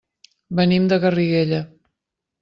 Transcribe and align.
Venim 0.59 0.87
de 0.93 0.97
Garriguella. 1.03 1.59